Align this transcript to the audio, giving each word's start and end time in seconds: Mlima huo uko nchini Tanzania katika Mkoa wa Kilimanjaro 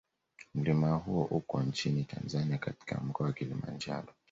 Mlima 0.53 0.95
huo 0.95 1.23
uko 1.25 1.61
nchini 1.63 2.03
Tanzania 2.03 2.57
katika 2.57 3.01
Mkoa 3.01 3.27
wa 3.27 3.33
Kilimanjaro 3.33 4.13